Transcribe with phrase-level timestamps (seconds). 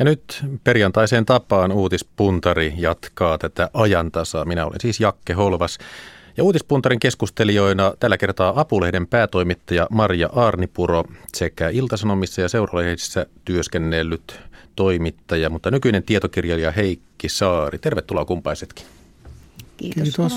[0.00, 4.44] Ja nyt perjantaiseen tapaan uutispuntari jatkaa tätä ajantasaa.
[4.44, 5.78] Minä olen siis Jakke Holvas.
[6.36, 11.04] Ja uutispuntarin keskustelijoina tällä kertaa Apulehden päätoimittaja Marja Arnipuro
[11.34, 14.40] sekä Iltasanomissa ja Seuralehdissä työskennellyt
[14.76, 17.78] toimittaja, mutta nykyinen tietokirjailija Heikki Saari.
[17.78, 18.86] Tervetuloa kumpaisetkin.
[19.76, 20.32] Kiitos, Kiitos.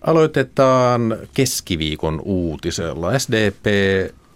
[0.00, 3.18] Aloitetaan keskiviikon uutisella.
[3.18, 3.66] SDP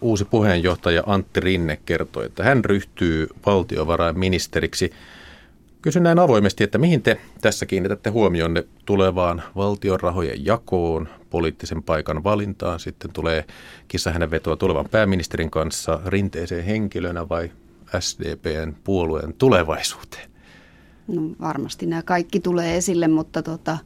[0.01, 4.93] uusi puheenjohtaja Antti Rinne kertoi, että hän ryhtyy valtiovarainministeriksi.
[5.83, 12.25] Kysyn näin avoimesti, että mihin te tässä kiinnitätte huomionne tulevaan valtion rahojen jakoon, poliittisen paikan
[12.25, 13.45] valintaan, sitten tulee
[13.89, 17.51] kissa hänen vetoa tulevan pääministerin kanssa rinteeseen henkilönä vai
[18.01, 20.31] SDPn puolueen tulevaisuuteen?
[21.09, 23.79] No varmasti nämä kaikki tulee esille, mutta tota,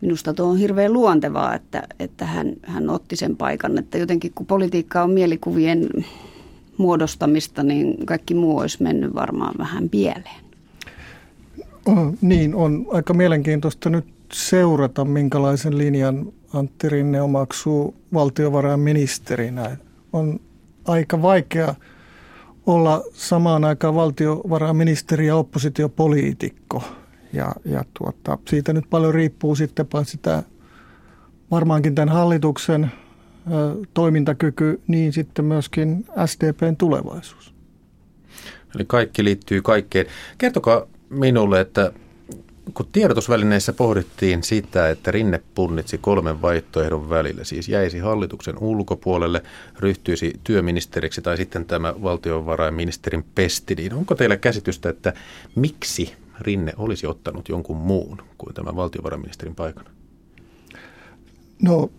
[0.00, 3.78] minusta tuo on hirveän luontevaa, että, että hän, hän otti sen paikan.
[3.78, 5.88] Että jotenkin kun politiikka on mielikuvien
[6.76, 10.44] muodostamista, niin kaikki muu olisi mennyt varmaan vähän pieleen.
[11.86, 19.76] Oh, niin, on aika mielenkiintoista nyt seurata, minkälaisen linjan Antti Rinne omaksuu valtiovarainministerinä.
[20.12, 20.40] On
[20.84, 21.74] aika vaikea
[22.66, 26.82] olla samaan aikaan valtiovarainministeri ja oppositiopoliitikko–
[27.32, 30.42] ja, ja tuota, siitä nyt paljon riippuu sitten paitsi tämä
[31.50, 32.92] varmaankin tämän hallituksen
[33.52, 37.54] ö, toimintakyky, niin sitten myöskin SDPn tulevaisuus.
[38.74, 40.06] Eli kaikki liittyy kaikkeen.
[40.38, 41.92] Kertokaa minulle, että
[42.74, 49.42] kun tiedotusvälineissä pohdittiin sitä, että Rinne punnitsi kolmen vaihtoehdon välillä, siis jäisi hallituksen ulkopuolelle,
[49.78, 55.12] ryhtyisi työministeriksi tai sitten tämä valtiovarainministerin pesti, niin onko teillä käsitystä, että
[55.54, 59.84] miksi Rinne olisi ottanut jonkun muun kuin tämän valtiovarainministerin paikan?
[61.62, 61.90] No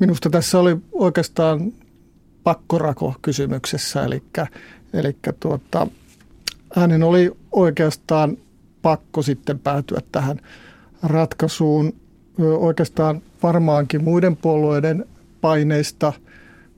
[0.00, 1.72] minusta tässä oli oikeastaan
[2.42, 4.22] pakkorako kysymyksessä, eli,
[4.92, 5.86] eli tuota,
[6.76, 8.36] hänen oli oikeastaan
[8.82, 10.40] pakko sitten päätyä tähän
[11.02, 11.92] ratkaisuun
[12.58, 15.04] oikeastaan varmaankin muiden puolueiden
[15.40, 16.12] paineista,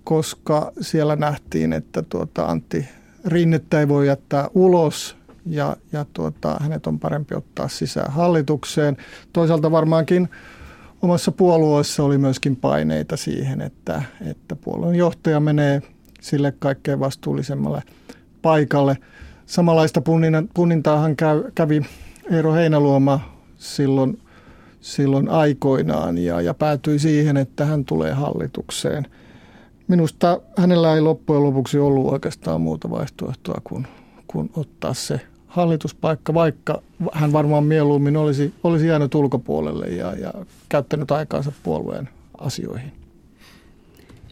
[0.05, 2.89] koska siellä nähtiin, että tuota Antti
[3.25, 5.17] Rinnettä ei voi jättää ulos
[5.47, 8.97] ja, ja tuota, hänet on parempi ottaa sisään hallitukseen.
[9.33, 10.29] Toisaalta varmaankin
[11.03, 15.83] omassa puolueessa oli myöskin paineita siihen, että, että puolueen johtaja menee
[16.21, 17.83] sille kaikkein vastuullisemmalle
[18.43, 18.97] paikalle.
[19.47, 20.03] Samanlaista
[20.55, 21.17] punnintaahan
[21.55, 21.83] kävi
[22.31, 23.21] Eero Heinaluoma
[23.57, 24.21] silloin,
[24.81, 29.07] silloin aikoinaan ja, ja päätyi siihen, että hän tulee hallitukseen.
[29.89, 33.87] Minusta hänellä ei loppujen lopuksi ollut oikeastaan muuta vaihtoehtoa kuin,
[34.27, 35.21] kuin ottaa se
[35.53, 36.83] hallituspaikka, vaikka
[37.13, 40.33] hän varmaan mieluummin olisi, olisi jäänyt ulkopuolelle ja, ja
[40.69, 42.09] käyttänyt aikaansa puolueen
[42.39, 42.93] asioihin.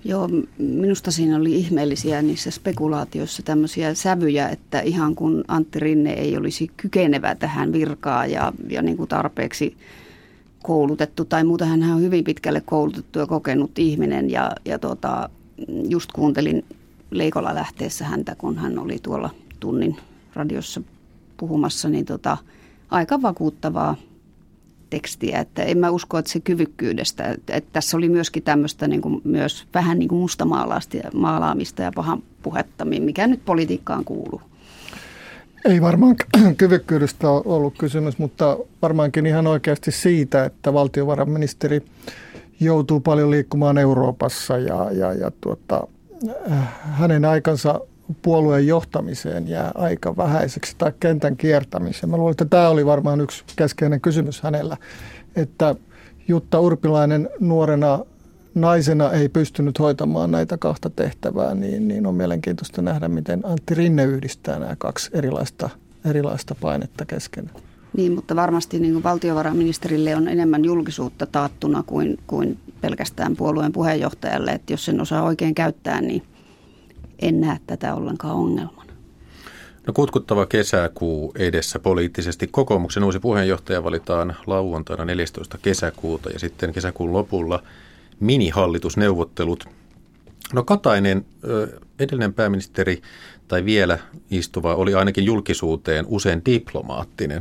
[0.04, 0.28] Joo,
[0.58, 6.70] minusta siinä oli ihmeellisiä niissä spekulaatioissa tämmöisiä sävyjä, että ihan kun Antti Rinne ei olisi
[6.76, 9.76] kykenevä tähän virkaan ja, ja niin kuin tarpeeksi
[10.62, 15.28] koulutettu tai muuta, hän on hyvin pitkälle koulutettu ja kokenut ihminen ja, ja tota,
[15.88, 16.64] just kuuntelin
[17.10, 19.30] Leikolla lähteessä häntä, kun hän oli tuolla
[19.60, 19.96] tunnin
[20.34, 20.82] radiossa
[21.40, 22.36] puhumassa, niin tota,
[22.90, 23.96] aika vakuuttavaa
[24.90, 25.38] tekstiä.
[25.38, 29.66] Että en mä usko, että se kyvykkyydestä, että tässä oli myöskin tämmöistä niin kuin myös
[29.74, 34.40] vähän niin kuin mustamaalaamista ja pahan puhetta, mikä nyt politiikkaan kuuluu.
[35.64, 36.16] Ei varmaan
[36.56, 41.82] kyvykkyydestä ollut kysymys, mutta varmaankin ihan oikeasti siitä, että valtiovarainministeri
[42.60, 45.86] joutuu paljon liikkumaan Euroopassa ja, ja, ja tuota,
[46.50, 47.80] äh, hänen aikansa
[48.22, 52.10] puolueen johtamiseen jää aika vähäiseksi tai kentän kiertämiseen.
[52.10, 54.76] Mä luulen, että tämä oli varmaan yksi keskeinen kysymys hänellä,
[55.36, 55.74] että
[56.28, 57.98] Jutta Urpilainen nuorena
[58.54, 64.04] naisena ei pystynyt hoitamaan näitä kahta tehtävää, niin, niin on mielenkiintoista nähdä, miten Antti Rinne
[64.04, 65.70] yhdistää nämä kaksi erilaista,
[66.04, 67.56] erilaista painetta keskenään.
[67.96, 74.50] Niin, mutta varmasti niin kuin valtiovarainministerille on enemmän julkisuutta taattuna kuin, kuin pelkästään puolueen puheenjohtajalle,
[74.50, 76.22] että jos sen osaa oikein käyttää, niin
[77.22, 78.92] en näe tätä ollenkaan ongelmana.
[79.86, 82.46] No kutkuttava kesäkuu edessä poliittisesti.
[82.46, 85.58] Kokoomuksen uusi puheenjohtaja valitaan lauantaina 14.
[85.62, 87.62] kesäkuuta ja sitten kesäkuun lopulla
[88.20, 89.68] minihallitusneuvottelut.
[90.52, 91.26] No Katainen,
[91.98, 93.02] edellinen pääministeri
[93.48, 93.98] tai vielä
[94.30, 97.40] istuva, oli ainakin julkisuuteen usein diplomaattinen.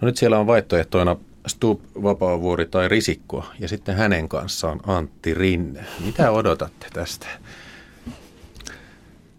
[0.00, 1.16] No nyt siellä on vaihtoehtoina
[1.46, 5.84] Stub, Vapaavuori tai Risikko ja sitten hänen kanssaan Antti Rinne.
[6.04, 7.26] Mitä odotatte tästä?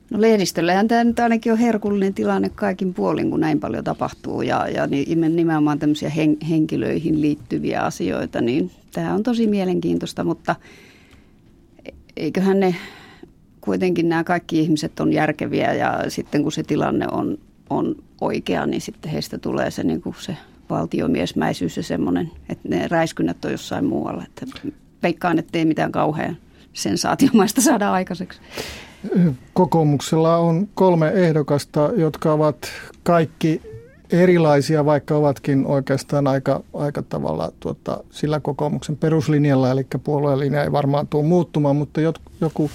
[0.09, 4.67] No lehdistöllähän tämä nyt ainakin on herkullinen tilanne kaikin puolin, kun näin paljon tapahtuu ja,
[4.67, 4.87] ja
[5.29, 10.55] nimenomaan tämmöisiä hen, henkilöihin liittyviä asioita, niin tämä on tosi mielenkiintoista, mutta
[12.17, 12.75] eiköhän ne
[13.61, 17.37] kuitenkin nämä kaikki ihmiset on järkeviä ja sitten kun se tilanne on,
[17.69, 20.37] on oikea, niin sitten heistä tulee se, niin kuin se
[20.69, 24.23] valtiomiesmäisyys ja semmoinen, että ne räiskynnät on jossain muualla.
[24.23, 24.45] Että
[25.03, 26.37] veikkaan, että ei mitään kauhean
[26.73, 28.39] sensaatiomaista saada aikaiseksi.
[29.53, 32.57] Kokoomuksella on kolme ehdokasta, jotka ovat
[33.03, 33.61] kaikki
[34.11, 40.71] erilaisia, vaikka ovatkin oikeastaan aika, aika tavalla tuota, sillä kokoomuksen peruslinjalla, eli puolueen linja ei
[40.71, 42.01] varmaan tule muuttumaan, mutta
[42.41, 42.71] joku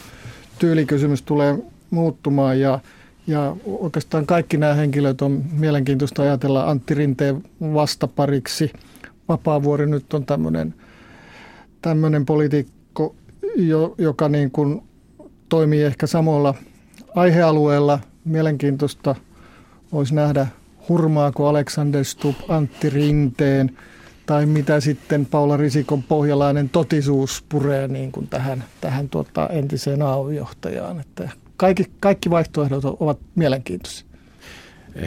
[0.59, 1.59] tyylikysymys tulee
[1.91, 2.81] muuttumaan ja,
[3.27, 8.73] ja oikeastaan kaikki nämä henkilöt on mielenkiintoista ajatella Antti Rinteen vastapariksi.
[9.29, 10.75] Vapaavuori nyt on tämmöinen,
[11.83, 13.15] tämmöinen poliitikko,
[13.57, 14.83] jo, joka niin kuin
[15.55, 16.55] toimii ehkä samoilla
[17.15, 17.99] aihealueilla.
[18.25, 19.15] Mielenkiintoista
[19.93, 20.47] olisi nähdä
[20.89, 23.77] hurmaako Alexander Stubb Antti Rinteen
[24.27, 31.01] tai mitä sitten Paula Risikon pohjalainen totisuus puree niin kuin tähän, tähän tuota entiseen AU-johtajaan.
[31.01, 34.07] Että kaikki, kaikki vaihtoehdot ovat mielenkiintoisia.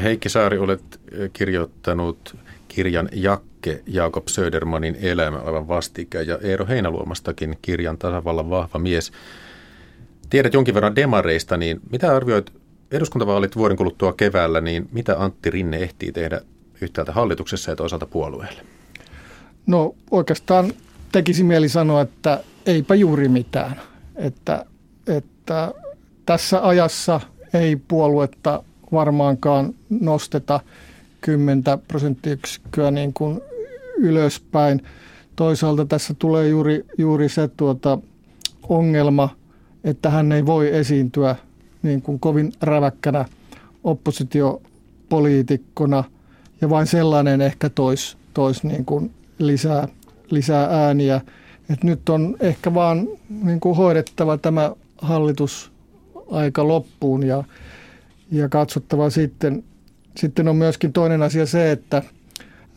[0.04, 1.00] Heikki Saari, olet
[1.34, 2.36] kirjoittanut
[2.68, 9.12] kirjan Jakke Jakob Södermanin elämä aivan vastikään ja Eero Heinaluomastakin kirjan Tasavallan vahva mies.
[10.30, 12.52] Tiedät jonkin verran demareista, niin mitä arvioit
[12.92, 16.42] eduskuntavaalit vuoden kuluttua keväällä, niin mitä Antti Rinne ehtii tehdä
[16.82, 18.62] yhtäältä hallituksessa ja toisaalta puolueelle?
[19.68, 20.74] No oikeastaan
[21.12, 23.82] tekisi mieli sanoa, että eipä juuri mitään.
[24.16, 24.66] Että,
[25.08, 25.74] että
[26.26, 27.22] tässä ajassa
[27.54, 30.60] ei puoluetta varmaankaan nosteta
[31.22, 33.42] 10 prosenttiyksikköä niin kuin
[33.98, 34.84] ylöspäin.
[35.36, 37.98] Toisaalta tässä tulee juuri, juuri se tuota
[38.70, 39.30] ongelma,
[39.84, 41.36] että hän ei voi esiintyä
[41.84, 43.26] niin kuin kovin räväkkänä
[43.84, 46.04] oppositiopoliitikkona
[46.62, 49.88] ja vain sellainen ehkä toisi tois niin kuin lisää,
[50.30, 51.22] lisää ääniä.
[51.70, 53.08] Et nyt on ehkä vaan
[53.44, 55.72] niin kuin hoidettava tämä hallitus
[56.32, 57.44] aika loppuun ja,
[58.32, 59.64] ja katsottava sitten.
[60.18, 62.04] Sitten on myöskin toinen asia se, että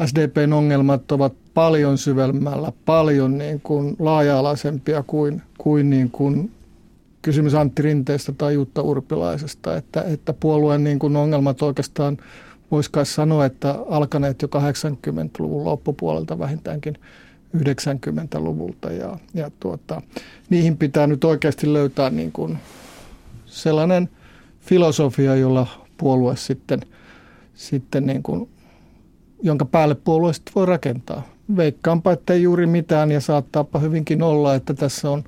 [0.06, 6.50] SDPn ongelmat ovat paljon syvemmällä, paljon niin kuin laaja-alaisempia kuin, kuin, niin kuin
[7.22, 12.18] kysymys Antti Rinteestä tai Jutta Urpilaisesta, että, että puolueen niin kuin ongelmat oikeastaan
[12.70, 16.94] voisi sanoa, että alkaneet jo 80-luvun loppupuolelta vähintäänkin
[17.56, 20.02] 90-luvulta ja, ja tuota,
[20.50, 22.58] niihin pitää nyt oikeasti löytää niin kuin
[23.46, 24.08] sellainen
[24.60, 26.80] filosofia, jolla puolue sitten,
[27.54, 28.48] sitten niin kuin,
[29.42, 31.22] jonka päälle puolue sitten voi rakentaa.
[31.56, 35.24] Veikkaanpa, että ei juuri mitään ja saattaapa hyvinkin olla, että tässä on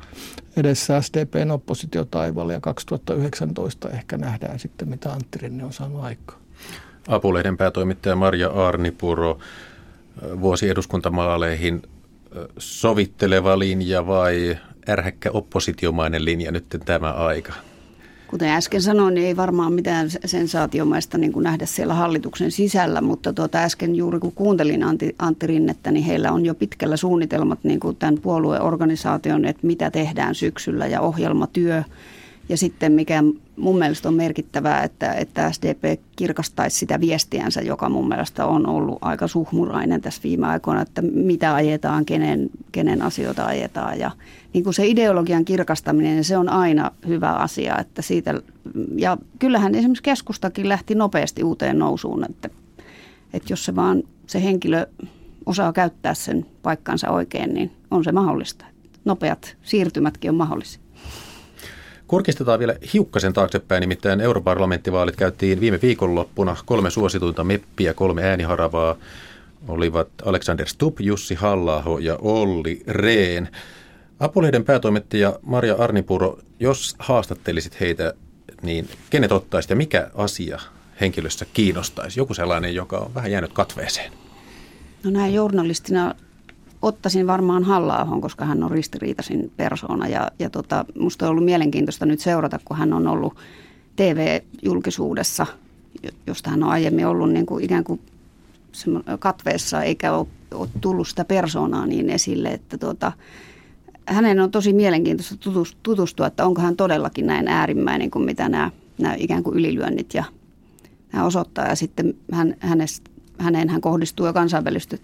[0.57, 6.39] edessä SDPn oppositiotaivaalla ja 2019 ehkä nähdään sitten, mitä Antti Rinne on saanut aikaa.
[7.09, 9.39] Apulehden päätoimittaja Marja Arnipuro,
[10.41, 11.83] vuosi eduskuntamaaleihin
[12.59, 14.59] sovitteleva linja vai
[14.89, 17.53] ärhäkkä oppositiomainen linja nyt tämä aika?
[18.33, 23.33] Kuten äsken sanoin, niin ei varmaan mitään sensaatiomaista niin kuin nähdä siellä hallituksen sisällä, mutta
[23.33, 27.81] tuota äsken juuri kun kuuntelin Antti, Antti Rinnettä, niin heillä on jo pitkällä suunnitelmat niin
[27.81, 31.83] kuin tämän puolueorganisaation, että mitä tehdään syksyllä ja ohjelmatyö.
[32.49, 33.23] Ja sitten mikä
[33.57, 38.99] mun mielestä on merkittävää, että, että SDP kirkastaisi sitä viestiänsä, joka mun mielestä on ollut
[39.01, 43.99] aika suhmurainen tässä viime aikoina, että mitä ajetaan, kenen, kenen asioita ajetaan.
[43.99, 44.11] Ja
[44.53, 47.79] niin kuin se ideologian kirkastaminen, niin se on aina hyvä asia.
[47.79, 48.35] Että siitä,
[48.97, 52.49] ja kyllähän esimerkiksi keskustakin lähti nopeasti uuteen nousuun, että,
[53.33, 54.87] että jos se vaan se henkilö
[55.47, 58.65] osaa käyttää sen paikkansa oikein, niin on se mahdollista.
[59.05, 60.82] Nopeat siirtymätkin on mahdollisia.
[62.13, 66.57] Kurkistetaan vielä hiukkasen taaksepäin, nimittäin europarlamenttivaalit käytiin viime viikonloppuna.
[66.67, 68.97] Kolme suosituinta meppiä, kolme ääniharavaa
[69.69, 73.47] olivat Alexander Stubb, Jussi Hallaho ja Olli Rehn.
[74.21, 78.15] Apulehden päätoimittaja Maria Arnipuro, jos haastattelisit heitä,
[78.63, 80.61] niin kenet ottaisit ja mikä asia
[81.01, 82.21] henkilössä kiinnostaisi?
[82.21, 84.13] Joku sellainen, joka on vähän jäänyt katveeseen.
[85.05, 86.15] No näin journalistina
[86.83, 92.07] ottaisin varmaan halla koska hän on ristiriitaisin persoona ja, ja tota, musta on ollut mielenkiintoista
[92.07, 93.35] nyt seurata, kun hän on ollut
[93.97, 95.47] TV-julkisuudessa,
[96.27, 98.01] josta hän on aiemmin ollut niin kuin ikään kuin
[99.19, 103.13] katveessa eikä ole, ole tullut sitä persoonaa niin esille, että tota,
[104.07, 105.51] hänen on tosi mielenkiintoista
[105.83, 110.25] tutustua, että onko hän todellakin näin äärimmäinen kuin mitä nämä, nämä ikään kuin ylilyönnit ja
[111.13, 111.67] nämä osoittaa.
[111.67, 115.01] Ja sitten hän, hänestä, häneen hän kohdistuu jo kansainvälisesti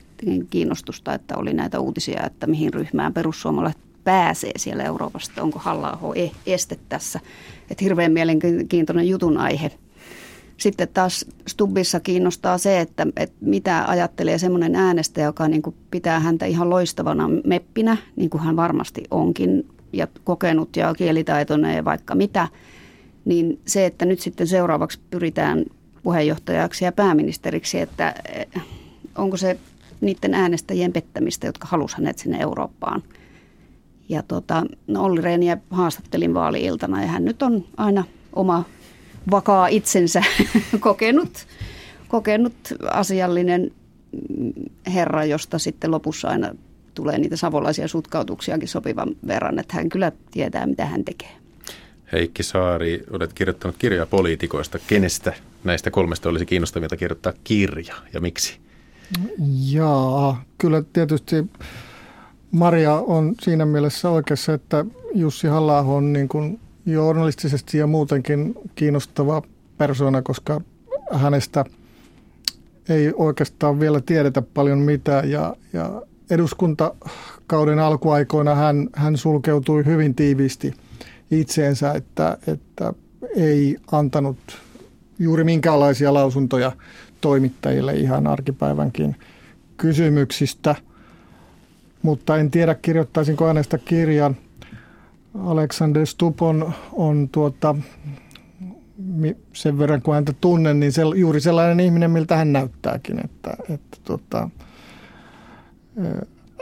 [0.50, 6.52] kiinnostusta, että oli näitä uutisia, että mihin ryhmään perussuomalaiset pääsee siellä Euroopasta, onko halla e-
[6.52, 7.20] este tässä.
[7.70, 9.70] Että hirveän mielenkiintoinen jutun aihe.
[10.56, 16.20] Sitten taas Stubbissa kiinnostaa se, että, että mitä ajattelee semmoinen äänestäjä, joka niin kuin pitää
[16.20, 22.14] häntä ihan loistavana meppinä, niin kuin hän varmasti onkin ja kokenut ja kielitaitoinen ja vaikka
[22.14, 22.48] mitä,
[23.25, 25.64] niin se, että nyt sitten seuraavaksi pyritään
[26.02, 28.62] puheenjohtajaksi ja pääministeriksi, että eh,
[29.16, 29.58] onko se
[30.00, 33.02] niiden äänestäjien pettämistä, jotka halusivat hänet sinne Eurooppaan.
[34.09, 38.64] Ja tota, no Olli Rehniä haastattelin vaali-iltana ja hän nyt on aina oma
[39.31, 40.23] vakaa itsensä
[40.81, 41.47] kokenut,
[42.09, 42.55] kokenut
[42.90, 43.71] asiallinen
[44.95, 46.55] herra, josta sitten lopussa aina
[46.95, 51.31] tulee niitä savolaisia sutkautuksiakin sopivan verran, että hän kyllä tietää, mitä hän tekee.
[52.12, 54.78] Heikki Saari, olet kirjoittanut kirjaa poliitikoista.
[54.87, 55.33] Kenestä
[55.64, 58.59] näistä kolmesta olisi kiinnostavinta kirjoittaa kirja ja miksi?
[59.73, 61.47] Jaa, kyllä tietysti
[62.50, 64.85] Maria on siinä mielessä oikeassa, että
[65.15, 69.43] Jussi halla on niin kuin journalistisesti ja muutenkin kiinnostava
[69.79, 70.61] persona, koska
[71.12, 71.65] hänestä
[72.88, 75.31] ei oikeastaan vielä tiedetä paljon mitään.
[75.31, 80.75] Ja, ja eduskuntakauden alkuaikoina hän, hän sulkeutui hyvin tiiviisti
[81.31, 82.93] itseensä, että, että
[83.37, 84.38] ei antanut
[85.19, 86.73] juuri minkäänlaisia lausuntoja
[87.20, 89.16] toimittajille ihan arkipäivänkin
[89.76, 90.75] kysymyksistä.
[92.02, 94.37] Mutta en tiedä, kirjoittaisinko hänestä kirjan.
[95.44, 96.42] Alexander Stup
[96.92, 97.75] on, tuota,
[99.52, 103.25] sen verran kuin häntä tunnen, niin se, juuri sellainen ihminen, miltä hän näyttääkin.
[103.25, 104.50] Että, että tuota,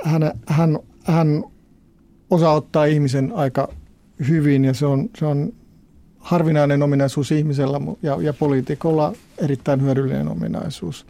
[0.04, 1.44] hän, hän, hän
[2.30, 3.68] osaa ottaa ihmisen aika
[4.28, 5.52] hyvin ja se on, se on
[6.26, 11.06] harvinainen ominaisuus ihmisellä ja, ja poliitikolla erittäin hyödyllinen ominaisuus.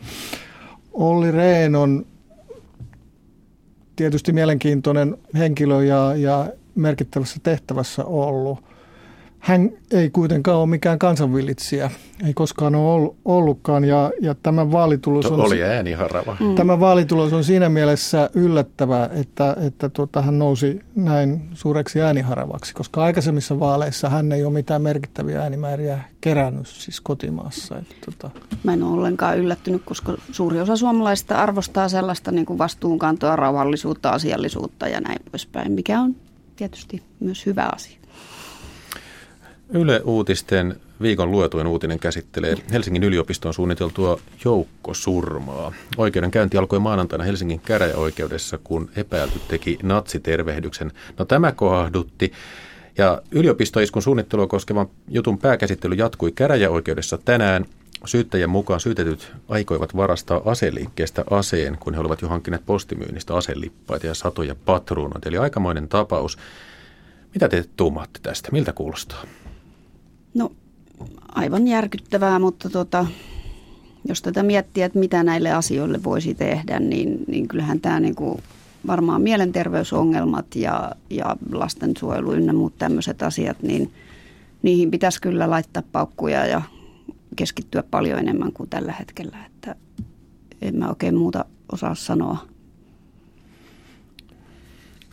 [0.93, 2.07] Olli Rehn on
[3.97, 8.59] tietysti mielenkiintoinen henkilö ja, ja merkittävässä tehtävässä ollut–
[9.47, 11.91] hän ei kuitenkaan ole mikään kansanvillitsijä,
[12.27, 15.41] ei koskaan ole ollutkaan ja, ja tämä vaalitulos on...
[15.41, 15.61] Oli
[15.97, 16.37] harava.
[16.41, 16.55] Mm.
[16.55, 23.05] Tämä vaalitulos on siinä mielessä yllättävä, että, että tuota, hän nousi näin suureksi ääniharavaksi, koska
[23.05, 27.79] aikaisemmissa vaaleissa hän ei ole mitään merkittäviä äänimääriä kerännyt siis kotimaassa.
[27.79, 28.41] Että, tuota.
[28.65, 34.11] Mä en ole ollenkaan yllättynyt, koska suuri osa suomalaisista arvostaa sellaista niin kuin vastuunkantoa, rauhallisuutta,
[34.11, 36.17] asiallisuutta ja näin poispäin, mikä on
[36.57, 38.06] tietysti myös hyvä asia.
[39.75, 45.73] Yle Uutisten viikon luetuin uutinen käsittelee Helsingin yliopistoon suunniteltua joukkosurmaa.
[45.97, 50.93] Oikeudenkäynti alkoi maanantaina Helsingin käräjäoikeudessa, kun epäilty teki natsitervehdyksen.
[51.19, 52.33] No tämä kohdutti.
[52.99, 57.65] Ja yliopistoiskun suunnittelua koskevan jutun pääkäsittely jatkui käräjäoikeudessa tänään.
[58.05, 64.15] Syyttäjän mukaan syytetyt aikoivat varastaa aseliikkeestä aseen, kun he olivat jo hankkineet postimyynnistä aselippaita ja
[64.15, 65.29] satoja patruunoita.
[65.29, 66.39] Eli aikamoinen tapaus.
[67.35, 68.49] Mitä te tuumaatte tästä?
[68.53, 69.25] Miltä kuulostaa?
[70.37, 70.53] No
[71.29, 73.07] aivan järkyttävää, mutta tota,
[74.05, 78.43] jos tätä miettii, että mitä näille asioille voisi tehdä, niin, niin kyllähän tämä niin kuin
[78.87, 83.93] varmaan mielenterveysongelmat ja, ja lastensuojelu ynnä muut tämmöiset asiat, niin
[84.63, 86.63] niihin pitäisi kyllä laittaa paukkuja ja
[87.37, 89.37] keskittyä paljon enemmän kuin tällä hetkellä.
[89.47, 89.75] Että
[90.63, 92.37] en mä oikein muuta osaa sanoa.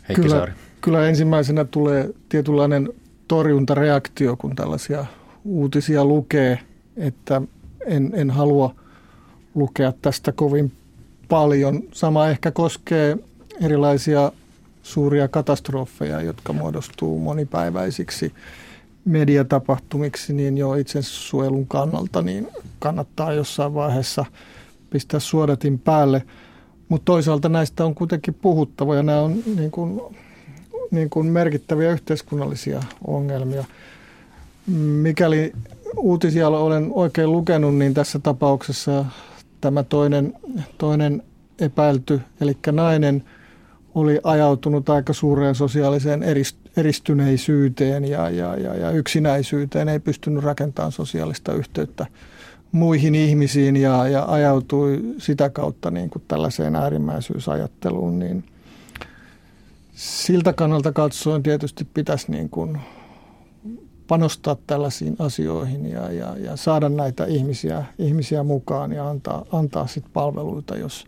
[0.09, 0.51] Heikki kyllä, Saari.
[0.81, 2.89] Kyllä ensimmäisenä tulee tietynlainen
[3.33, 5.05] torjuntareaktio, kun tällaisia
[5.45, 6.59] uutisia lukee,
[6.97, 7.41] että
[7.85, 8.75] en, en halua
[9.55, 10.71] lukea tästä kovin
[11.29, 11.83] paljon.
[11.91, 13.17] Sama ehkä koskee
[13.61, 14.31] erilaisia
[14.83, 18.33] suuria katastrofeja, jotka muodostuu monipäiväisiksi
[19.05, 22.47] mediatapahtumiksi, niin jo itsesuojelun kannalta niin
[22.79, 24.25] kannattaa jossain vaiheessa
[24.89, 26.23] pistää suodatin päälle.
[26.89, 30.01] Mutta toisaalta näistä on kuitenkin puhuttava ja nämä on niin kuin
[30.93, 33.63] niin kuin merkittäviä yhteiskunnallisia ongelmia.
[35.01, 35.53] Mikäli
[35.97, 39.05] uutisia olen oikein lukenut, niin tässä tapauksessa
[39.61, 40.33] tämä toinen,
[40.77, 41.23] toinen
[41.59, 43.23] epäilty, eli nainen,
[43.95, 46.23] oli ajautunut aika suureen sosiaaliseen
[46.77, 52.05] eristyneisyyteen ja, ja, ja, ja yksinäisyyteen, ei pystynyt rakentamaan sosiaalista yhteyttä
[52.71, 58.43] muihin ihmisiin ja, ja ajautui sitä kautta niin kuin tällaiseen äärimmäisyysajatteluun, niin–
[60.25, 62.79] siltä kannalta katsoen tietysti pitäisi niin kuin
[64.07, 70.05] panostaa tällaisiin asioihin ja, ja, ja saada näitä ihmisiä, ihmisiä mukaan ja antaa, antaa sit
[70.13, 71.05] palveluita, jos,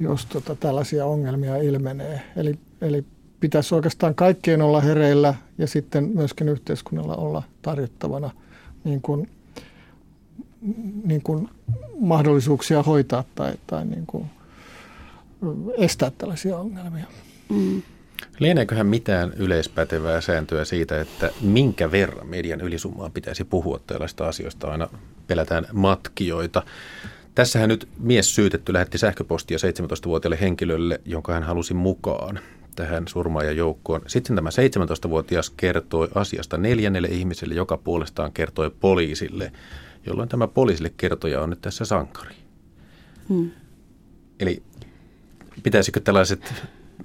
[0.00, 2.22] jos tota tällaisia ongelmia ilmenee.
[2.36, 3.04] Eli, eli
[3.40, 8.30] pitäisi oikeastaan kaikkien olla hereillä ja sitten myöskin yhteiskunnalla olla tarjottavana
[8.84, 9.30] niin kuin,
[11.04, 11.48] niin kuin
[12.00, 14.26] mahdollisuuksia hoitaa tai, tai niin kuin
[15.78, 17.06] estää tällaisia ongelmia.
[17.48, 17.82] Mm.
[18.38, 24.70] Lieneeköhän mitään yleispätevää sääntöä siitä, että minkä verran median ylisummaa pitäisi puhua tällaista asioista?
[24.70, 24.88] Aina
[25.26, 26.62] pelätään matkijoita.
[27.34, 32.40] Tässähän nyt mies syytetty lähetti sähköpostia 17-vuotiaalle henkilölle, jonka hän halusi mukaan.
[32.76, 34.00] tähän surmaajajoukkoon.
[34.06, 39.52] Sitten tämä 17-vuotias kertoi asiasta neljännelle ihmiselle, joka puolestaan kertoi poliisille,
[40.06, 42.34] jolloin tämä poliisille kertoja on nyt tässä sankari.
[43.28, 43.50] Hmm.
[44.40, 44.62] Eli
[45.62, 46.54] pitäisikö tällaiset,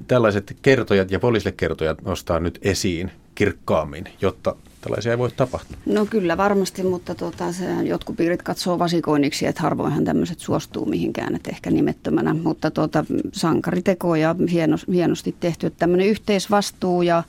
[0.08, 5.78] tällaiset kertojat ja poliisille kertojat nostaa nyt esiin kirkkaammin, jotta tällaisia ei voi tapahtua?
[5.86, 11.36] No kyllä varmasti, mutta tota, se, jotkut piirit katsoo vasikoinniksi, että harvoinhan tämmöiset suostuu mihinkään,
[11.36, 12.34] että ehkä nimettömänä.
[12.34, 17.24] Mutta tota, sankariteko ja hienos, hienosti tehty, että tämmöinen yhteisvastuu ja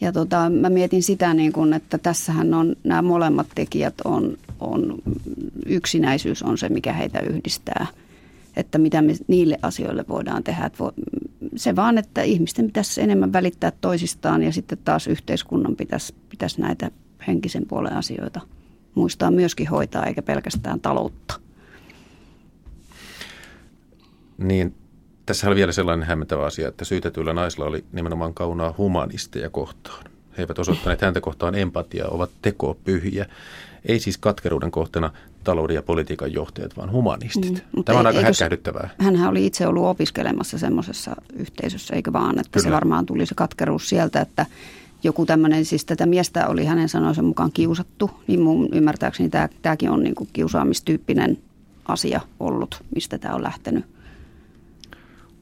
[0.00, 4.94] ja tota, mä mietin sitä, niin kun, että tässähän on nämä molemmat tekijät, on, on,
[5.66, 7.86] yksinäisyys on se, mikä heitä yhdistää.
[8.56, 10.66] Että mitä me niille asioille voidaan tehdä.
[10.66, 10.84] Että
[11.56, 16.90] se vaan, että ihmisten pitäisi enemmän välittää toisistaan ja sitten taas yhteiskunnan pitäisi, pitäisi näitä
[17.26, 18.40] henkisen puolen asioita
[18.94, 21.40] muistaa myöskin hoitaa, eikä pelkästään taloutta.
[24.38, 24.74] Niin,
[25.26, 30.04] tässä oli vielä sellainen hämmentävä asia, että syytetyillä naisilla oli nimenomaan kaunaa humanisteja kohtaan.
[30.36, 33.26] He eivät osoittaneet häntä kohtaan empatiaa, ovat tekopyhiä.
[33.84, 35.10] Ei siis katkeruuden kohteena
[35.44, 37.64] talouden ja politiikan johtajat, vaan humanistit.
[37.76, 38.90] Mm, Tämä on aika hätkähdyttävää.
[38.98, 42.64] Hänhän oli itse ollut opiskelemassa semmoisessa yhteisössä, eikö vaan, että Kyllä.
[42.64, 44.46] se varmaan tuli se katkeruus sieltä, että
[45.02, 49.90] joku tämmöinen, siis tätä miestä oli hänen sanoisen mukaan kiusattu, niin mun ymmärtääkseni tämä, tämäkin
[49.90, 51.38] on niin kuin kiusaamistyyppinen
[51.88, 53.84] asia ollut, mistä tämä on lähtenyt.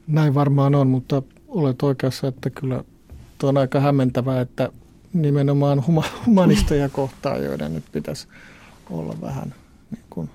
[0.07, 2.83] Näin varmaan on, mutta olet oikeassa, että kyllä
[3.37, 4.69] tuo on aika hämmentävää, että
[5.13, 8.27] nimenomaan huma- humanisteja kohtaan, joiden nyt pitäisi
[8.89, 9.53] olla vähän
[9.91, 10.29] niin kuin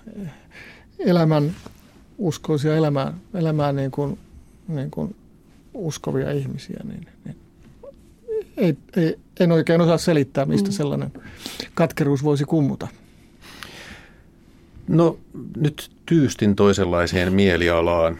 [0.98, 1.54] elämän
[2.18, 4.18] uskoisia elämään, elämään niin kuin,
[4.68, 5.16] niin kuin
[5.74, 7.36] uskovia ihmisiä, niin, niin
[8.56, 10.72] ei, ei, en oikein osaa selittää, mistä mm.
[10.72, 11.12] sellainen
[11.74, 12.88] katkeruus voisi kummuta.
[14.88, 15.18] No
[15.56, 18.18] nyt tyystin toisenlaiseen mielialaan.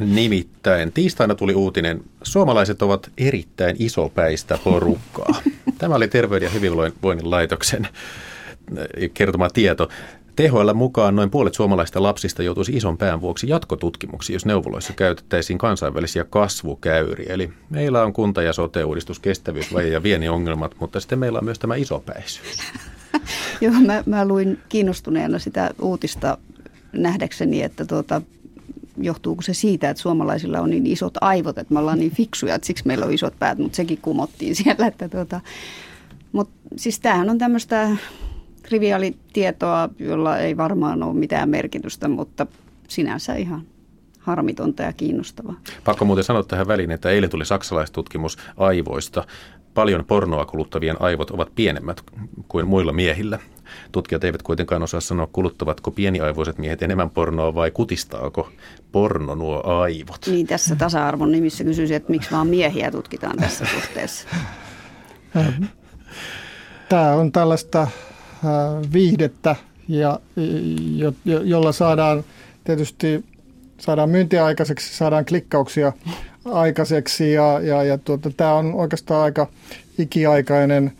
[0.00, 5.42] Nimittäin tiistaina tuli uutinen, suomalaiset ovat erittäin isopäistä porukkaa.
[5.80, 7.88] Tämä oli Terveyden ja hyvinvoinnin laitoksen
[8.76, 9.88] eh, kertoma tieto.
[10.36, 16.24] THL mukaan noin puolet suomalaista lapsista joutuisi ison pään vuoksi jatkotutkimuksiin, jos neuvoloissa käytettäisiin kansainvälisiä
[16.24, 17.34] kasvukäyriä.
[17.34, 21.74] Eli meillä on kunta- ja sote-uudistus, kestävyysvaje ja ongelmat, mutta sitten meillä on myös tämä
[21.74, 22.58] isopäisyys.
[23.60, 26.38] Joo, mä, mä luin kiinnostuneena sitä uutista
[26.92, 28.22] nähdäkseni, että tuota,
[29.04, 32.66] johtuuko se siitä, että suomalaisilla on niin isot aivot, että me ollaan niin fiksuja, että
[32.66, 34.86] siksi meillä on isot päät, mutta sekin kumottiin siellä.
[34.86, 35.40] Että tuota,
[36.32, 37.88] mutta siis tämähän on tämmöistä
[38.62, 42.46] triviaalitietoa, jolla ei varmaan ole mitään merkitystä, mutta
[42.88, 43.62] sinänsä ihan
[44.18, 45.54] harmitonta ja kiinnostavaa.
[45.84, 49.24] Pakko muuten sanoa tähän väliin, että eilen tuli saksalaistutkimus aivoista.
[49.74, 52.00] Paljon pornoa kuluttavien aivot ovat pienemmät
[52.48, 53.38] kuin muilla miehillä.
[53.92, 58.48] Tutkijat eivät kuitenkaan osaa sanoa, kuluttavatko pieniaivoiset miehet enemmän pornoa vai kutistaako
[58.92, 60.26] porno nuo aivot.
[60.26, 64.28] Niin tässä tasa-arvon nimissä kysyisin, että miksi vaan miehiä tutkitaan tässä suhteessa.
[66.88, 67.86] Tämä on tällaista
[68.92, 69.56] viihdettä,
[69.88, 70.20] ja,
[70.96, 72.24] jo, jo, jolla saadaan
[72.64, 73.24] tietysti
[73.78, 75.92] saadaan myyntiä aikaiseksi, saadaan klikkauksia
[76.44, 79.46] aikaiseksi ja, ja, ja tuota, tämä on oikeastaan aika
[79.98, 80.92] ikiaikainen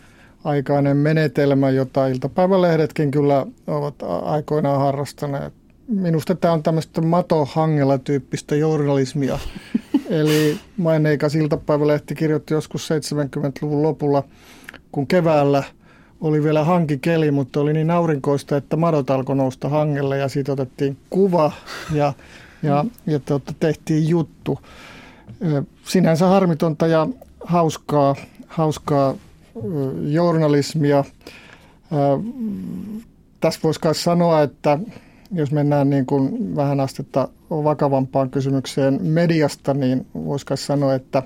[0.43, 5.53] aikainen menetelmä, jota iltapäivälehdetkin kyllä ovat aikoinaan harrastaneet.
[5.87, 9.39] Minusta tämä on tämmöistä matohangella tyyppistä journalismia.
[10.09, 14.23] Eli maineikas iltapäivälehti kirjoitti joskus 70-luvun lopulla,
[14.91, 15.63] kun keväällä
[16.21, 20.97] oli vielä hankikeli, mutta oli niin aurinkoista, että madot alkoi nousta hangelle ja siitä otettiin
[21.09, 21.51] kuva
[21.93, 22.13] ja,
[22.63, 24.59] ja, ja tuota, tehtiin juttu.
[25.83, 27.07] Sinänsä harmitonta ja
[27.43, 28.15] hauskaa,
[28.47, 29.15] hauskaa
[30.01, 31.03] journalismia.
[33.39, 34.79] Tässä voisi myös sanoa, että
[35.31, 41.23] jos mennään niin kuin vähän astetta vakavampaan kysymykseen mediasta, niin voisi sanoa, että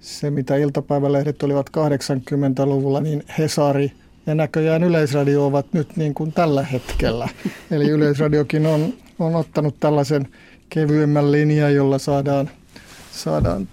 [0.00, 3.92] se mitä iltapäivälehdet olivat 80-luvulla, niin Hesari
[4.26, 7.28] ja näköjään Yleisradio ovat nyt niin kuin tällä hetkellä.
[7.70, 10.28] Eli Yleisradiokin on, on ottanut tällaisen
[10.68, 12.50] kevyemmän linjan, jolla saadaan,
[13.12, 13.68] saadaan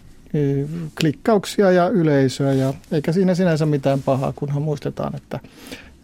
[1.01, 5.39] klikkauksia ja yleisöä, ja eikä siinä sinänsä mitään pahaa, kunhan muistetaan, että,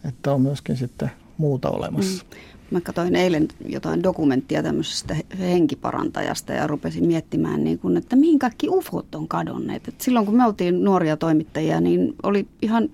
[0.08, 2.24] että on myöskin sitten muuta olemassa.
[2.24, 2.38] Mm.
[2.70, 8.68] Mä katsoin eilen jotain dokumenttia tämmöisestä henkiparantajasta ja rupesin miettimään, niin kun, että mihin kaikki
[8.68, 9.88] ufot on kadonneet.
[9.88, 12.88] Et silloin kun me oltiin nuoria toimittajia, niin oli ihan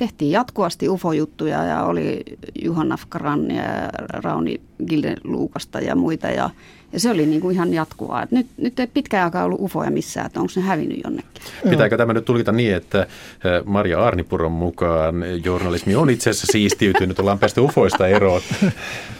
[0.00, 2.22] tehtiin jatkuvasti ufojuttuja ja oli
[2.62, 3.64] Juhan Afkaran ja
[4.08, 6.50] Rauni Gilden-Luukasta ja muita ja,
[6.92, 8.22] ja se oli niin kuin ihan jatkuvaa.
[8.22, 11.42] Et nyt, nyt ei pitkään aikaa ollut ufoja missään, että onko ne hävinnyt jonnekin.
[11.70, 13.06] Pitääkö tämä nyt tulkita niin, että
[13.64, 18.40] Maria Arnipuron mukaan journalismi on itse asiassa siistiytynyt, ollaan päästy ufoista eroon?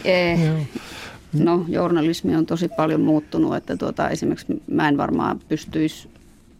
[0.05, 0.39] Eh,
[1.33, 6.07] no journalismi on tosi paljon muuttunut, että tuota, esimerkiksi mä en varmaan pystyisi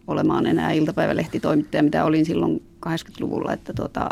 [0.06, 4.08] olemaan enää iltapäivälehtitoimittaja, mitä olin silloin 80-luvulla, että tota,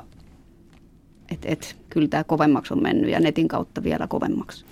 [1.31, 4.65] et, et, kyllä tämä kovemmaksi on mennyt ja netin kautta vielä kovemmaksi.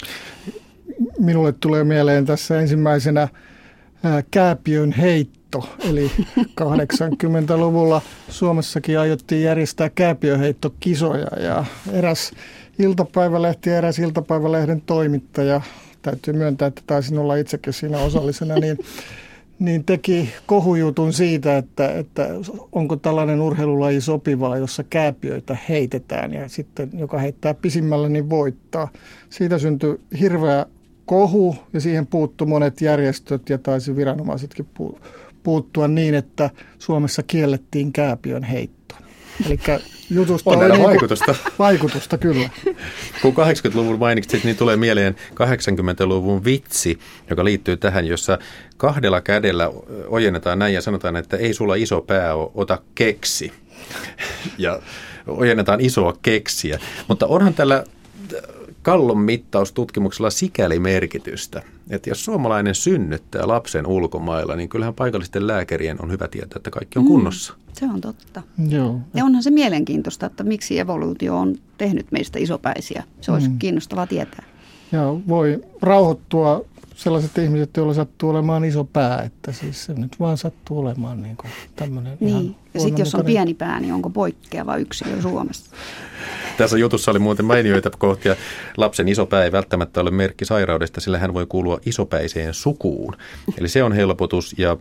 [1.18, 3.28] Minulle tulee mieleen tässä ensimmäisenä
[4.04, 6.10] ää, kääpiön heitto, eli
[6.60, 12.32] 80-luvulla Suomessakin aiottiin järjestää kääpiöheittokisoja ja eräs
[12.78, 15.60] iltapäivälehti ja eräs iltapäivälehden toimittaja,
[16.02, 18.78] täytyy myöntää, että taisin olla itsekin siinä osallisena, niin
[19.58, 22.28] niin teki kohujutun siitä, että, että
[22.72, 28.88] onko tällainen urheilulaji sopivaa, jossa kääpiöitä heitetään ja sitten joka heittää pisimmällä, niin voittaa.
[29.30, 30.66] Siitä syntyi hirveä
[31.06, 34.66] kohu ja siihen puuttu monet järjestöt ja taisi viranomaisetkin
[35.42, 38.94] puuttua niin, että Suomessa kiellettiin kääpiön heitto.
[39.46, 39.58] Eli
[40.10, 41.34] jutusta on niin vaikutusta.
[41.58, 42.50] Vaikutusta, kyllä.
[43.22, 46.98] Kun 80-luvun mainitsit, niin tulee mieleen 80-luvun vitsi,
[47.30, 48.38] joka liittyy tähän, jossa
[48.76, 49.70] kahdella kädellä
[50.06, 53.52] ojennetaan näin ja sanotaan, että ei sulla iso pää ole, ota keksi.
[54.58, 54.80] Ja
[55.26, 56.78] ojennetaan isoa keksiä.
[57.08, 57.84] Mutta onhan tällä
[58.88, 66.10] kallon mittaustutkimuksella sikäli merkitystä, että jos suomalainen synnyttää lapsen ulkomailla, niin kyllähän paikallisten lääkärien on
[66.10, 67.54] hyvä tietää, että kaikki on mm, kunnossa.
[67.72, 68.42] Se on totta.
[68.68, 69.00] Joo.
[69.14, 73.04] Ja onhan se mielenkiintoista, että miksi evoluutio on tehnyt meistä isopäisiä.
[73.20, 73.58] Se olisi mm.
[73.58, 74.44] kiinnostavaa tietää.
[74.92, 76.64] Ja voi rauhoittua
[76.98, 81.36] sellaiset ihmiset, joilla sattuu olemaan iso pää, että siis se nyt vaan sattuu olemaan niin
[81.36, 85.70] kuin tämmöinen Niin, ja sitten jos on pieni pää, niin onko poikkeava yksilö Suomessa?
[86.56, 88.36] Tässä jutussa oli muuten mainioita kohtia.
[88.76, 93.16] Lapsen iso pää ei välttämättä ole merkki sairaudesta, sillä hän voi kuulua isopäiseen sukuun.
[93.58, 94.76] Eli se on helpotus ja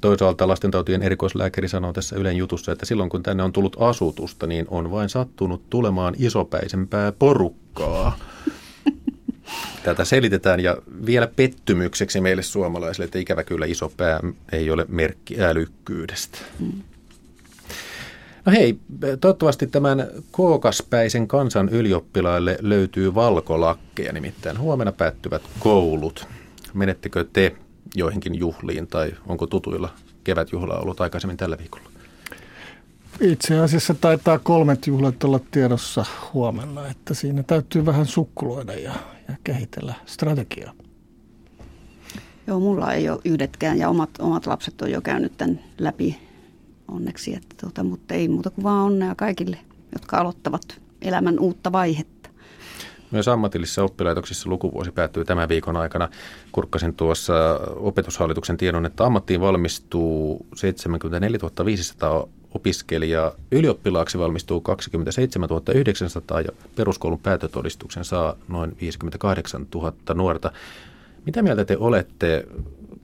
[0.00, 4.66] Toisaalta lastentautien erikoislääkäri sanoo tässä Ylen jutussa, että silloin kun tänne on tullut asutusta, niin
[4.68, 8.18] on vain sattunut tulemaan isopäisempää porukkaa.
[9.86, 14.20] Tätä selitetään ja vielä pettymykseksi meille suomalaisille, että ikävä kyllä iso pää
[14.52, 16.38] ei ole merkki älykkyydestä.
[18.44, 18.78] No hei,
[19.20, 26.26] toivottavasti tämän kookaspäisen kansan ylioppilaille löytyy valkolakkeja, nimittäin huomenna päättyvät koulut.
[26.74, 27.56] Menettekö te
[27.94, 29.94] joihinkin juhliin tai onko tutuilla
[30.24, 31.95] kevätjuhla ollut aikaisemmin tällä viikolla?
[33.20, 38.92] Itse asiassa taitaa kolmet juhlat olla tiedossa huomenna, että siinä täytyy vähän sukkuloida ja,
[39.28, 40.72] ja kehitellä strategiaa.
[42.46, 46.18] Joo, mulla ei ole yhdetkään ja omat, omat lapset on jo käynyt tämän läpi
[46.88, 49.58] onneksi, että tuota, mutta ei muuta kuin vaan onnea kaikille,
[49.92, 52.30] jotka aloittavat elämän uutta vaihetta.
[53.10, 56.08] Myös ammatillisissa oppilaitoksissa lukuvuosi päättyy tämän viikon aikana.
[56.52, 57.34] Kurkkasin tuossa
[57.76, 68.04] opetushallituksen tiedon, että ammattiin valmistuu 74 500 opiskelijaa, ylioppilaaksi valmistuu 27 900 ja peruskoulun päätötodistuksen
[68.04, 70.52] saa noin 58 000 nuorta.
[71.26, 72.46] Mitä mieltä te olette?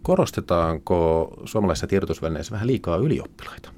[0.03, 3.71] Korostetaanko suomalaisessa tiedotusvälineissä vähän liikaa ylioppilaita?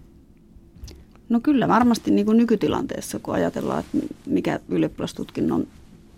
[1.28, 5.66] No kyllä varmasti niin kuin nykytilanteessa, kun ajatellaan, että mikä ylioppilastutkinnon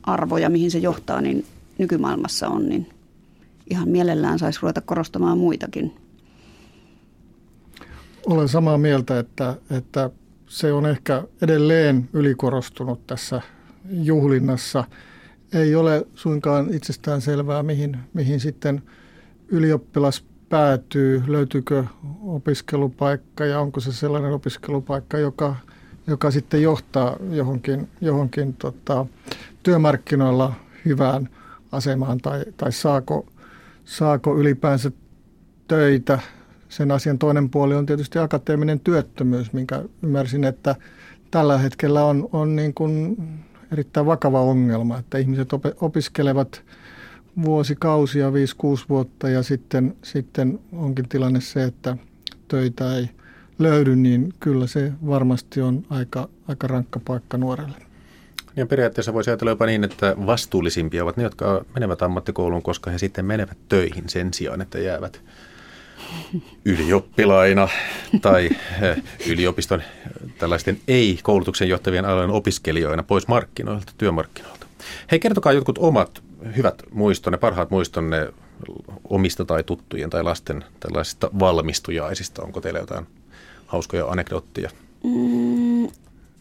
[0.02, 1.44] arvo ja mihin se johtaa, niin
[1.78, 2.90] nykymaailmassa on, niin
[3.70, 5.94] ihan mielellään saisi ruveta korostamaan muitakin.
[8.26, 10.10] Olen samaa mieltä, että, että
[10.46, 13.40] se on ehkä edelleen ylikorostunut tässä
[13.90, 14.84] juhlinnassa.
[15.52, 18.82] Ei ole suinkaan itsestään selvää, mihin, mihin sitten
[19.48, 21.84] ylioppilas päätyy, löytyykö
[22.22, 25.56] opiskelupaikka ja onko se sellainen opiskelupaikka, joka,
[26.06, 29.06] joka sitten johtaa johonkin, johonkin tota,
[29.62, 30.52] työmarkkinoilla
[30.84, 31.28] hyvään
[31.72, 33.26] asemaan tai, tai saako,
[33.84, 34.90] saako ylipäänsä
[35.68, 36.18] töitä.
[36.68, 40.74] Sen asian toinen puoli on tietysti akateeminen työttömyys, minkä ymmärsin, että
[41.30, 43.16] tällä hetkellä on, on niin kuin
[43.72, 45.48] erittäin vakava ongelma, että ihmiset
[45.80, 46.62] opiskelevat
[47.44, 48.32] vuosikausia, 5-6
[48.88, 51.96] vuotta ja sitten, sitten onkin tilanne se, että
[52.48, 53.10] töitä ei
[53.58, 57.76] löydy, niin kyllä se varmasti on aika, aika rankka paikka nuorelle.
[58.56, 62.98] Ja periaatteessa voisi ajatella jopa niin, että vastuullisimpia ovat ne, jotka menevät ammattikouluun, koska he
[62.98, 65.22] sitten menevät töihin sen sijaan, että jäävät
[66.64, 67.68] ylioppilaina
[68.22, 68.50] tai
[68.82, 69.82] eh, yliopiston
[70.38, 74.66] tällaisten ei-koulutuksen johtavien alojen opiskelijoina pois markkinoilta, työmarkkinoilta.
[75.10, 76.22] Hei, kertokaa jotkut omat
[76.56, 78.32] hyvät muistonne, parhaat muistonne
[79.04, 82.42] omista tai tuttujen tai lasten tällaisista valmistujaisista.
[82.42, 83.06] Onko teillä jotain
[83.66, 84.70] hauskoja anekdootteja?
[85.04, 85.84] Mm,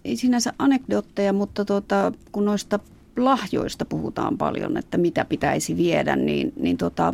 [0.06, 2.80] ei sinänsä anekdootteja, mutta tuota, kun noista
[3.18, 7.14] lahjoista puhutaan paljon, että mitä pitäisi viedä, niin, niin tuota,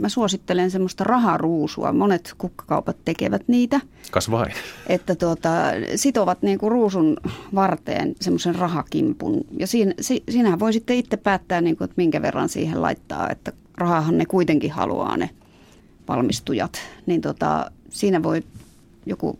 [0.00, 1.92] mä suosittelen semmoista raharuusua.
[1.92, 3.80] Monet kukkakaupat tekevät niitä.
[4.10, 4.52] Kas vain.
[4.86, 5.48] Että tuota,
[5.96, 7.16] sitovat niin kuin ruusun
[7.54, 9.40] varteen semmoisen rahakimpun.
[9.58, 13.30] Ja siinä, si, siinähän voi sitten itse päättää, niin kuin, että minkä verran siihen laittaa.
[13.30, 15.30] Että rahahan ne kuitenkin haluaa ne
[16.08, 16.78] valmistujat.
[17.06, 18.42] Niin tota, siinä voi
[19.06, 19.38] joku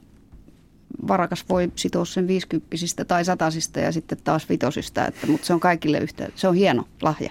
[1.09, 5.61] varakas voi sitoa sen viisikymppisistä tai satasista ja sitten taas vitosista, että, mutta se on
[5.61, 7.31] kaikille yhtä, se on hieno lahja.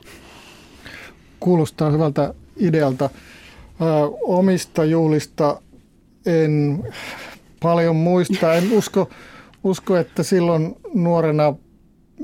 [1.40, 3.10] Kuulostaa hyvältä idealta.
[4.22, 5.62] Omista juhlista
[6.26, 6.84] en
[7.62, 8.54] paljon muista.
[8.54, 9.10] En usko,
[9.64, 11.56] usko, että silloin nuorena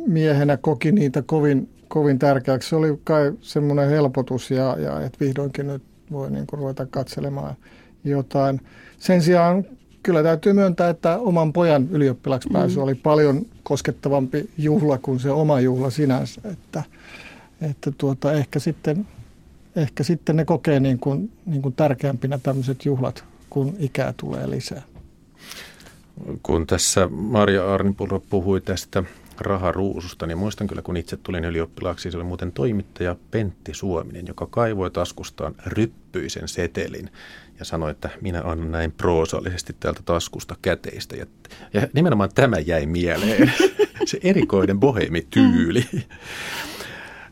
[0.07, 2.69] miehenä koki niitä kovin, kovin tärkeäksi.
[2.69, 7.55] Se oli kai semmoinen helpotus ja, ja että vihdoinkin nyt voi niin kuin ruveta katselemaan
[8.03, 8.61] jotain.
[8.97, 9.65] Sen sijaan
[10.03, 12.83] kyllä täytyy myöntää, että oman pojan ylioppilaksi pääsy mm.
[12.83, 16.41] oli paljon koskettavampi juhla kuin se oma juhla sinänsä.
[16.51, 16.83] Että,
[17.61, 19.07] että tuota, ehkä, sitten,
[19.75, 24.81] ehkä sitten ne kokee niin kuin, niin kuin tärkeämpinä tämmöiset juhlat, kun ikää tulee lisää.
[26.43, 29.03] Kun tässä Maria Arnipulro puhui tästä
[29.39, 34.45] raharuususta, niin muistan kyllä, kun itse tulin ylioppilaaksi, se oli muuten toimittaja Pentti Suominen, joka
[34.45, 37.09] kaivoi taskustaan ryppyisen setelin
[37.59, 41.15] ja sanoi, että minä annan näin proosallisesti täältä taskusta käteistä.
[41.15, 41.25] Ja,
[41.73, 43.53] ja nimenomaan tämä jäi mieleen,
[44.05, 45.85] se erikoinen boheemityyli.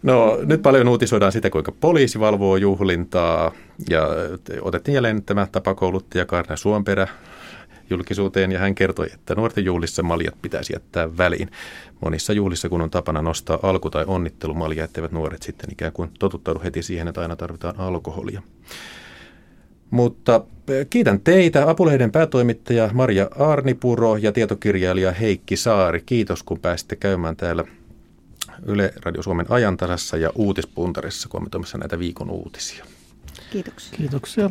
[0.04, 3.52] No nyt paljon uutisoidaan sitä, kuinka poliisi valvoo juhlintaa
[3.90, 4.08] ja
[4.62, 7.08] otettiin jälleen tämä tapakouluttaja Karna Suomperä
[7.90, 11.52] julkisuuteen ja hän kertoi, että nuorten juhlissa maljat pitäisi jättää väliin.
[12.02, 16.62] Monissa juhlissa, kun on tapana nostaa alku- tai onnittelumalja, etteivät nuoret sitten ikään kuin totuttaudu
[16.64, 18.42] heti siihen, että aina tarvitaan alkoholia.
[19.90, 26.02] Mutta eh, kiitän teitä, Apulehden päätoimittaja Maria Arnipuro ja tietokirjailija Heikki Saari.
[26.06, 27.64] Kiitos, kun pääsitte käymään täällä
[28.66, 32.86] Yle Radio Suomen ajantasassa ja uutispuntarissa kommentoimassa näitä viikon uutisia.
[33.52, 33.98] Kiitoksia.
[33.98, 34.50] Kiitoksia.